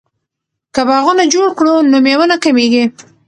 که 0.73 0.81
باغونه 0.89 1.23
جوړ 1.33 1.47
کړو 1.59 1.73
نو 1.91 1.97
میوه 2.05 2.25
نه 2.31 2.37
کمیږي. 2.43 2.83